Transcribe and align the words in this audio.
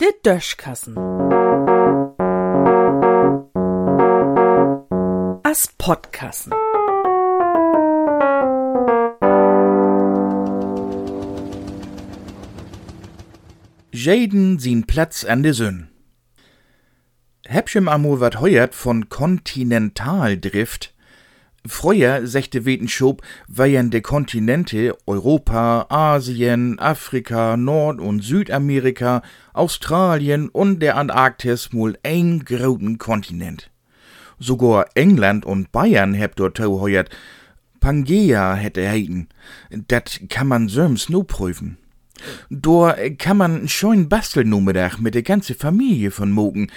Der 0.00 0.12
Döschkassen. 0.24 0.96
As 5.42 5.68
Podkassen. 5.78 6.52
Jaden 13.92 14.58
sin 14.58 14.86
Platz 14.86 15.24
an 15.24 15.42
de 15.42 15.52
Sünn. 15.52 15.88
Hebschem 17.46 17.88
amol 17.88 18.20
wat 18.20 18.40
heuert 18.40 18.74
von 18.74 19.08
Kontinentaldrift. 19.08 20.94
Früher, 21.66 22.26
sechte 22.26 22.64
Wetenschob, 22.64 23.22
wären 23.46 23.90
de 23.90 24.00
Kontinente 24.00 24.96
Europa, 25.06 25.86
Asien, 25.90 26.78
Afrika, 26.78 27.58
Nord- 27.58 28.00
und 28.00 28.24
Südamerika, 28.24 29.22
Australien 29.52 30.48
und 30.48 30.80
der 30.80 30.96
Antarktis 30.96 31.72
mul 31.72 31.98
ein 32.02 32.44
großen 32.46 32.96
Kontinent. 32.96 33.70
Sogar 34.38 34.86
England 34.94 35.44
und 35.44 35.70
Bayern 35.70 36.14
hebt 36.14 36.40
dort 36.40 36.58
heuert. 36.58 37.10
Pangea 37.78 38.54
hätte 38.54 38.88
heiten. 38.88 39.28
Dat 39.86 40.20
kann 40.30 40.48
man 40.48 40.68
söms 40.68 41.10
no 41.10 41.24
prüfen. 41.24 41.76
Dor 42.48 42.96
kann 43.18 43.36
man 43.36 43.68
schon 43.68 44.08
Bastelnummerdag 44.08 44.98
mit 44.98 45.14
der 45.14 45.22
ganze 45.22 45.54
Familie 45.54 46.10
von 46.10 46.30
mogen. 46.30 46.70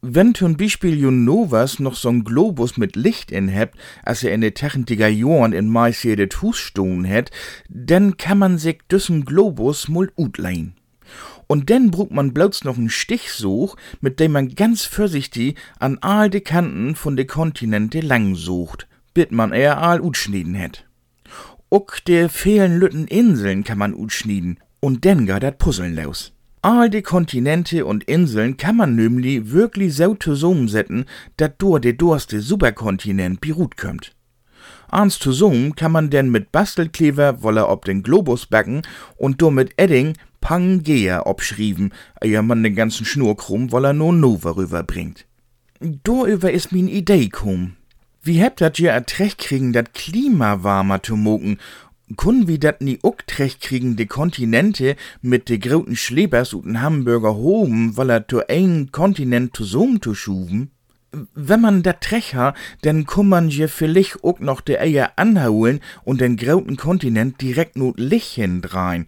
Wenn 0.00 0.32
zum 0.32 0.56
Beispiel 0.56 0.96
Jun 0.96 1.24
Novas 1.24 1.80
noch 1.80 1.96
so'n 1.96 2.22
Globus 2.22 2.76
mit 2.76 2.94
Licht 2.94 3.32
in 3.32 3.48
hebt, 3.48 3.76
als 4.04 4.22
er 4.22 4.32
in 4.32 4.40
de 4.40 4.52
tachentiger 4.52 5.08
Jahren 5.08 5.52
in 5.52 5.68
meist 5.68 6.04
jede 6.04 6.28
Husstohn 6.40 7.02
het, 7.02 7.32
dann 7.68 8.16
kann 8.16 8.38
man 8.38 8.58
sich 8.58 8.78
düssen 8.88 9.24
Globus 9.24 9.88
mul 9.88 10.12
utleihen. 10.16 10.74
Und 11.48 11.68
dann 11.68 11.90
brucht 11.90 12.12
man 12.12 12.32
bloß 12.32 12.62
noch 12.62 12.78
einen 12.78 12.90
Stichsuch, 12.90 13.74
mit 14.00 14.20
dem 14.20 14.32
man 14.32 14.54
ganz 14.54 14.84
vorsichtig 14.84 15.56
an 15.80 15.98
all 16.00 16.30
de 16.30 16.42
Kanten 16.42 16.94
von 16.94 17.16
de 17.16 17.24
Kontinente 17.24 17.98
lang 17.98 18.36
sucht, 18.36 18.86
bis 19.14 19.32
man 19.32 19.52
er 19.52 19.82
all 19.82 20.00
utschnieden 20.00 20.54
het. 20.54 20.84
Uck 21.72 22.04
de 22.06 22.28
vielen 22.28 22.78
Lütten 22.78 23.08
Inseln 23.08 23.64
kann 23.64 23.78
man 23.78 23.94
utschnieden, 23.94 24.60
und 24.78 25.04
dann 25.04 25.26
geht 25.26 25.42
dat 25.42 25.58
Puzzeln 25.58 25.96
los. 25.96 26.32
All 26.70 26.90
die 26.90 27.00
Kontinente 27.00 27.86
und 27.86 28.04
Inseln 28.04 28.58
kann 28.58 28.76
man 28.76 28.94
nämlich 28.94 29.52
wirklich 29.52 29.94
so 29.94 30.14
zusammensetzen, 30.14 31.06
dat 31.38 31.62
durch 31.62 31.80
de 31.80 31.94
durste 31.94 32.42
Superkontinent 32.42 33.40
Pirut 33.40 33.78
kommt. 33.78 34.14
Ans 34.90 35.18
zusammen 35.18 35.74
kann 35.76 35.92
man 35.92 36.10
denn 36.10 36.28
mit 36.28 36.52
Bastelkleber 36.52 37.42
wolle 37.42 37.68
ob 37.68 37.86
den 37.86 38.02
Globus 38.02 38.44
backen 38.44 38.82
und 39.16 39.40
do 39.40 39.50
mit 39.50 39.72
Edding 39.78 40.12
Pangea 40.42 41.24
obschrieben, 41.24 41.94
ehe 42.22 42.42
man 42.42 42.62
den 42.62 42.74
ganzen 42.74 43.06
Schnurkrumm 43.06 43.72
wolle 43.72 43.94
no 43.94 44.12
Nova 44.12 44.50
rüberbringt. 44.50 45.24
Doüber 45.80 46.50
ist 46.50 46.70
min 46.70 46.88
Idee 46.88 47.30
kum. 47.30 47.76
Wie 48.20 48.42
hebt 48.42 48.60
dat 48.60 48.78
ihr 48.78 48.90
erträgt 48.90 49.38
kriegen, 49.38 49.72
dat 49.72 49.94
Klima 49.94 50.62
warmer 50.62 51.02
zu 51.02 51.16
mogen 51.16 51.56
Kun 52.16 52.46
wie 52.48 52.58
dat 52.58 52.80
nie 52.80 52.98
uck 53.02 53.26
kriegen 53.60 53.96
de 53.96 54.06
Kontinente 54.06 54.96
mit 55.20 55.48
de 55.48 55.58
groten 55.58 55.96
Schlebers 55.96 56.54
und 56.54 56.80
Hamburger 56.80 57.34
Hoben, 57.34 57.96
weil 57.96 58.10
er 58.10 58.26
to 58.26 58.40
ein 58.48 58.88
Kontinent 58.92 59.54
zusammen 59.54 60.00
zu 60.00 60.14
schuven? 60.14 60.70
Wenn 61.34 61.60
man 61.60 61.82
dat 61.82 62.00
trecher, 62.00 62.54
dann 62.82 63.06
kann 63.06 63.28
man 63.28 63.48
je 63.48 63.68
vielleicht 63.68 64.22
uck 64.22 64.40
noch 64.40 64.60
de 64.62 64.78
Eier 64.78 65.12
anhauen 65.16 65.80
und 66.04 66.20
den 66.20 66.36
groten 66.36 66.76
Kontinent 66.76 67.40
direkt 67.40 67.76
not 67.76 67.98
Licht 67.98 68.34
hindrein 68.34 69.06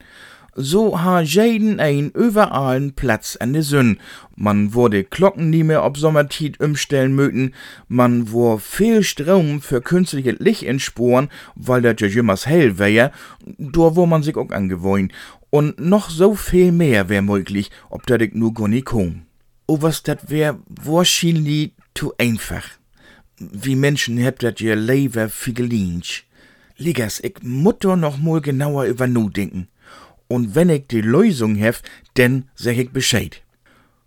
so 0.54 1.00
ha 1.00 1.20
jeden 1.20 1.80
ein 1.80 2.10
überallen 2.10 2.92
Platz 2.94 3.36
an 3.36 3.52
de 3.52 3.62
Sünn. 3.62 3.98
Man 4.36 4.74
wurde 4.74 5.04
Glocken 5.04 5.50
nie 5.50 5.62
mehr 5.62 5.84
ob 5.84 5.96
Sommertit 5.96 6.60
umstellen 6.60 7.14
möten, 7.14 7.54
man 7.88 8.32
wo 8.32 8.58
viel 8.58 9.02
Strom 9.02 9.60
für 9.60 9.80
künstliche 9.80 10.32
Licht 10.32 10.62
entsporen, 10.62 11.28
weil 11.54 11.82
der 11.82 11.96
ja 11.96 12.06
jümmers 12.06 12.46
hell 12.46 12.78
wär, 12.78 13.12
do 13.58 13.96
wo 13.96 14.06
man 14.06 14.22
sich 14.22 14.36
auch 14.36 14.50
angewohnt. 14.50 15.12
Und 15.50 15.80
noch 15.80 16.10
so 16.10 16.34
viel 16.34 16.72
mehr 16.72 17.08
wär 17.08 17.22
möglich, 17.22 17.70
ob 17.88 18.06
dat 18.06 18.22
ich 18.22 18.34
nur 18.34 18.54
gar 18.54 18.68
nicht 18.68 18.86
komm. 18.86 19.22
Oh, 19.66 19.82
was 19.82 20.02
dat 20.02 20.30
wär 20.30 20.58
wahrscheinlich 20.68 21.72
zu 21.94 22.12
einfach. 22.18 22.64
Wie 23.38 23.76
Menschen 23.76 24.22
habt 24.24 24.42
dat 24.42 24.60
ihr 24.60 24.76
Leber 24.76 25.28
figelinch. 25.28 26.26
Ligas, 26.76 27.20
ich 27.20 27.36
mutter 27.42 27.96
noch 27.96 28.18
mal 28.18 28.40
genauer 28.40 28.84
über 28.84 29.06
nu 29.06 29.28
denken 29.28 29.68
und 30.30 30.54
wenn 30.54 30.70
ich 30.70 30.86
die 30.86 31.00
Lösung 31.00 31.56
hef, 31.56 31.82
denn 32.16 32.44
sag 32.54 32.78
ich 32.78 32.90
Bescheid. 32.90 33.42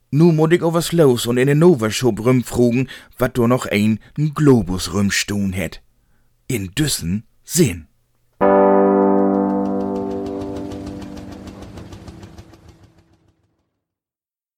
Nu 0.10 0.32
muss 0.32 0.52
ich 0.52 0.62
was 0.62 0.94
los 0.94 1.28
und 1.28 1.38
in 1.38 1.48
den 1.48 1.60
Novershop 1.60 2.24
rumfragen, 2.26 2.90
wat 3.18 3.38
do 3.38 3.46
noch 3.46 3.66
ein 3.66 4.00
Globus 4.34 4.94
rumstehen 4.94 5.52
het. 5.52 5.82
In 6.48 6.72
Düssen 6.76 7.24
sehen. 7.44 7.88